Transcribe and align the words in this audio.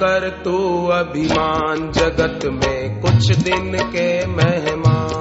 कर 0.00 0.28
तू 0.44 0.56
अभिमान 0.86 1.90
जगत 1.92 2.44
में 2.46 3.00
कुछ 3.00 3.30
दिन 3.38 3.78
के 3.94 4.26
मेहमान। 4.26 5.17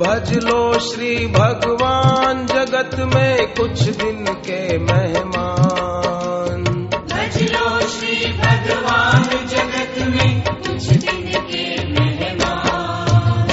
भज 0.00 0.32
लो 0.44 0.78
श्री 0.78 1.26
भगवान 1.26 2.46
जगत 2.46 3.14
में 3.14 3.54
कुछ 3.54 3.82
दिन 3.82 4.24
के 4.24 4.78
मेहमान। 4.78 6.64
भज 7.12 7.42
लो 7.42 7.80
श्री 7.80 8.32
भगवान 8.32 9.22
जगत 9.46 9.94
में 9.98 10.44
कुछ 10.44 10.84
दिन 10.86 11.32
के 11.50 11.64
मेहमान। 11.92 13.48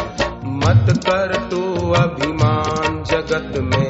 मत 0.46 0.98
कर 0.98 1.36
तू 1.52 1.92
अभिमान 1.92 3.04
जगत 3.04 3.52
में 3.58 3.83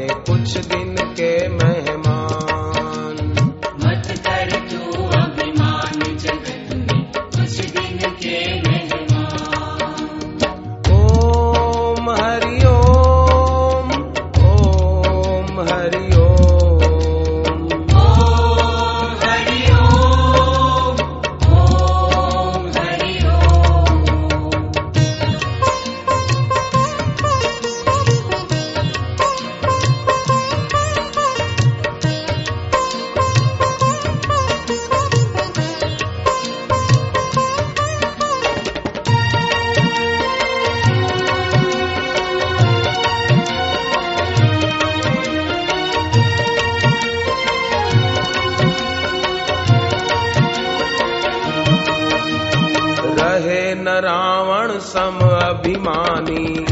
न 53.84 53.88
रावण 53.88 54.80
सम 54.80 55.20
अभिमानी। 55.22 56.66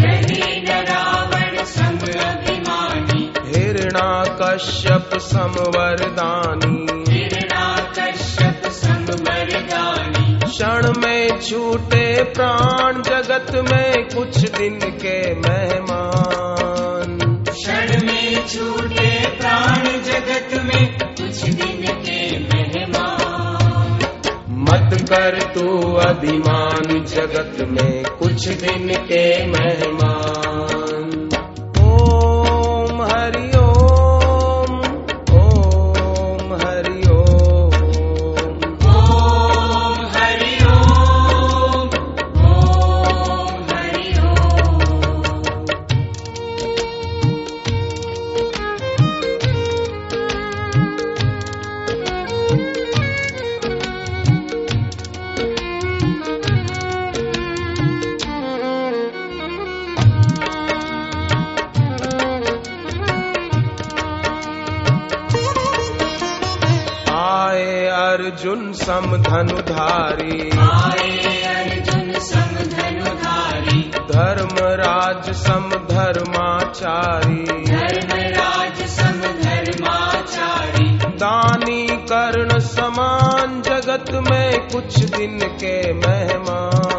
हिरणा 3.47 4.23
कश्यप 4.41 5.09
सम 5.13 5.55
वरदानी। 5.57 6.87
क्षण 10.45 10.93
में 11.01 11.41
छूटे 11.41 12.23
प्राण, 12.23 13.01
जगत 13.01 13.71
में 13.71 14.07
कुछ 14.15 14.37
दिन 14.37 14.79
के 14.83 15.35
मेहमान। 15.35 17.19
क्षण 17.49 18.07
में 18.07 18.47
छूटे 18.47 19.27
प्राण, 19.27 19.83
जगत 19.83 20.61
में 20.63 21.00
कर 25.13 25.41
तू 25.41 25.93
अभिमान 25.93 27.03
जगत 27.03 27.67
में 27.69 28.03
कुछ 28.19 28.47
दिन 28.47 28.87
के 28.87 29.45
मेहमान। 29.47 30.80
अर्जुन 68.31 68.73
सम 68.73 69.17
धनुधारी। 69.17 70.57
आए 70.57 71.43
अर्जुन 71.43 72.19
समधनुधारी 72.19 73.91
धर्मराज 74.11 75.35
समधर्माचारी 75.35 77.63
धर्मराज 77.63 78.85
सम 78.85 79.43
धर्माचारी। 79.43 81.15
दानी 81.15 81.87
कर्ण 81.87 82.59
समान 82.59 83.61
जगत 83.61 84.27
में 84.31 84.67
कुछ 84.67 84.99
दिन 84.99 85.39
के 85.39 85.93
मेहमान। 85.93 86.90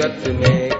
अभिमान 0.00 0.18
जगत 0.18 0.26
में 0.40 0.77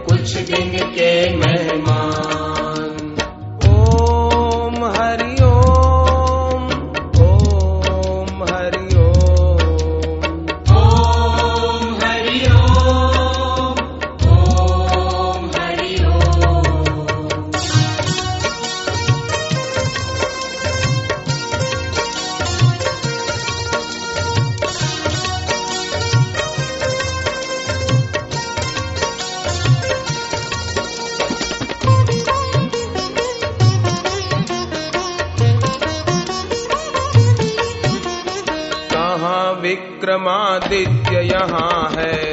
विक्रमादित्य 40.08 41.16
यहाँ 41.16 41.90
है। 41.96 42.32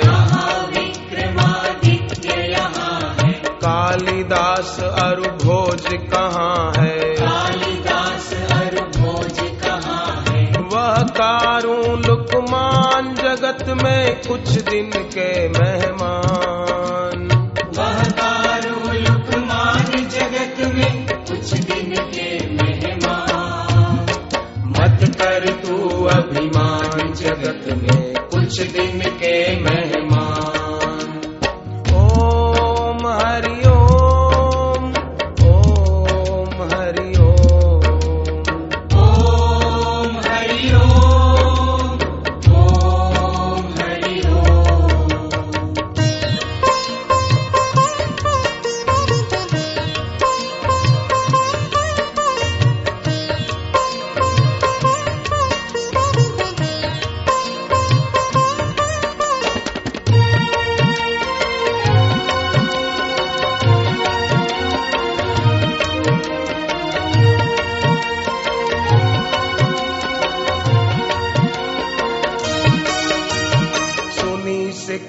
यहाँ 2.51 3.17
है। 3.21 3.31
कालिदास 3.47 4.79
अरुभोज 4.79 5.85
कहाँ 5.93 6.73
है? 6.77 6.99
कालिदास 6.99 8.33
भोज 8.97 9.39
कहाँ 9.39 10.25
है? 10.27 10.51
वह 10.51 11.03
कारू 11.03 11.95
लुकमान 11.95 13.15
जगत 13.15 13.83
में 13.83 14.21
कुछ 14.27 14.49
दिन 14.49 14.89
के 14.89 15.49
मेहमान 15.49 15.94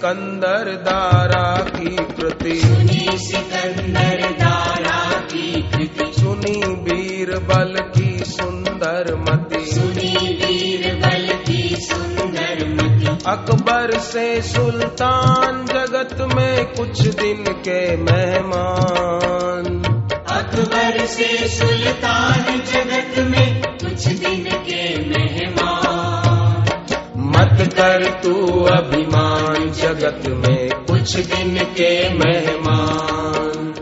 सिकंदर 0.07 0.73
दारा 0.73 1.65
की 1.65 1.97
कृति। 1.97 2.55
सुनी 2.55 3.19
सिकंदर 3.19 4.31
दारा 4.31 5.21
की 5.21 5.63
कृति। 5.63 6.21
सुनी 6.21 6.67
बीरबल 6.67 7.75
की 7.81 8.25
सुंदर 8.25 9.17
मति। 9.19 9.75
सुनी 9.75 10.29
बीरबल 10.29 11.35
की 11.35 11.77
सुंदर 11.79 12.69
मति। 12.69 13.07
अकबर 13.27 13.99
से 13.99 14.43
सुल्तान 14.43 15.67
जगत 15.67 16.35
में 16.35 16.65
कुछ 16.65 17.01
दिन 17.01 17.45
के 17.49 17.97
मेहमान। 17.97 19.83
अकबर 20.29 21.07
से 21.07 21.49
सुल्तान 21.49 22.63
जगत 22.73 23.19
में 23.19 23.63
कुछ 23.63 24.07
दिन 24.07 24.45
के 24.45 25.09
मेहमान। 25.09 25.56
मत 27.57 27.73
कर 27.73 28.21
तू 28.25 28.63
अभिमान 28.63 29.71
जगत 29.71 30.23
में 30.27 30.71
कुछ 30.71 31.17
दिन 31.17 31.59
के 31.59 32.09
मेहमान। 32.09 33.75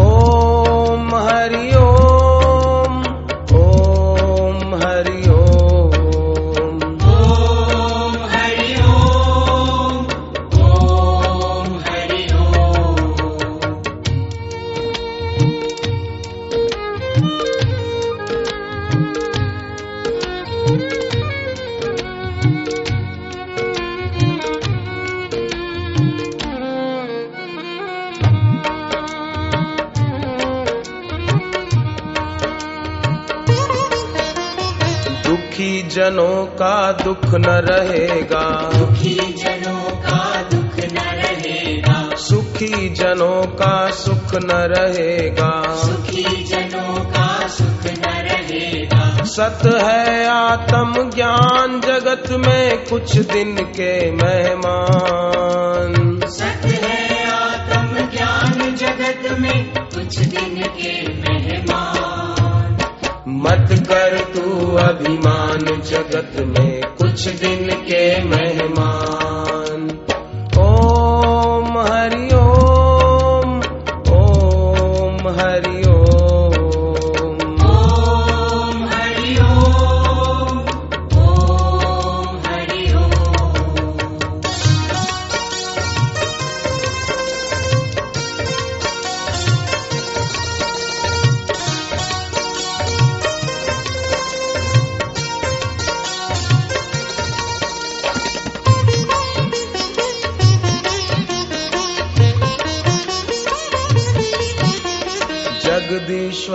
ओम 0.00 1.14
हरि 1.14 1.71
जनों 35.94 36.46
का 36.46 36.92
दुख 36.92 37.24
न 37.24 37.44
रहेगा। 37.44 38.78
दुखी 38.78 39.14
जनों 39.14 39.80
का 39.80 40.42
दुख 40.42 40.84
न 40.84 40.96
रहेगा। 40.96 42.16
सुखी 42.16 42.88
जनों 42.88 43.42
का 43.42 43.90
सुख 43.90 44.34
न 44.34 44.50
रहेगा। 44.50 45.76
सुखी 45.76 46.22
जनों 46.22 47.04
का 47.04 47.48
सुख 47.48 47.86
न 47.86 48.02
रहेगा। 48.06 49.24
सत 49.24 49.78
है 49.82 50.26
आत्म 50.26 51.10
ज्ञान 51.10 51.80
जगत 51.80 52.30
में 52.30 52.84
कुछ 52.84 53.16
दिन 53.16 53.54
के 53.54 54.10
मेहमान। 54.10 56.20
सत 56.24 56.66
है 56.66 57.30
आत्म 57.30 58.16
ज्ञान 58.16 58.74
जगत 58.74 59.40
में 59.40 59.74
कुछ 59.74 60.18
दिन 60.18 60.62
के 60.62 61.08
मेहमान। 61.08 62.78
मत 63.28 63.86
कर 63.88 64.21
अभिमान 64.76 65.80
जगत 65.80 66.32
में 66.40 66.82
कुछ 66.82 67.28
दिन 67.28 67.70
के 67.70 68.24
मेहमान। 68.24 69.21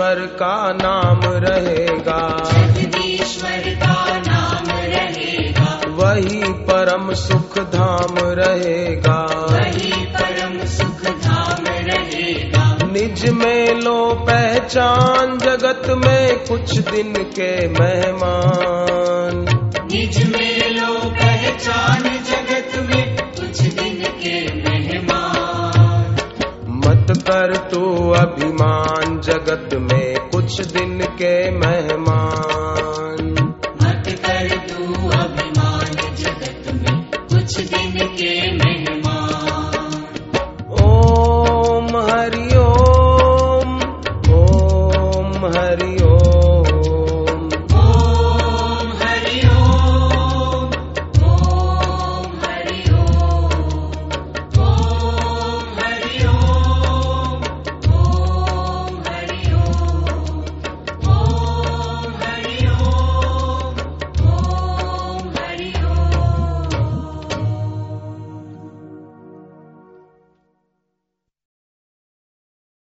जगदीश्वर 0.08 0.26
का 0.26 0.72
नाम 0.72 1.20
रहेगा। 1.24 2.50
जगदीश्वर 2.52 3.74
का 3.74 4.18
नाम 4.18 4.78
रहेगा। 4.78 5.80
वही 5.88 6.52
परम 6.52 7.14
सुख 7.14 7.58
धाम 7.58 8.18
रहेगा। 8.18 9.26
वही 9.50 9.92
परम 9.92 10.66
सुख 10.66 11.20
धाम 11.22 11.64
रहेगा। 11.66 12.78
निज 12.92 13.30
में 13.30 13.74
लो 13.74 14.14
पहचान 14.14 15.38
जगत 15.38 15.82
में 16.04 16.38
कुछ 16.38 16.78
दिन 16.78 17.12
के 17.12 17.68
मेहमान। 17.68 19.46
निज 19.92 20.32
में 20.32 20.70
लो 20.70 20.94
पहचान 20.94 22.02
जगत 22.02 22.90
में 22.90 23.16
कुछ 23.16 23.60
दिन 23.60 24.04
के 24.04 24.54
मेहमान। 24.54 26.16
मत 26.68 27.06
कर 27.10 27.56
तू 27.56 28.10
अभिमान। 28.10 28.97
जगत 29.38 29.74
में 29.74 30.30
कुछ 30.30 30.60
दिन 30.60 31.00
के 31.18 31.50
मेहमान। 31.50 32.87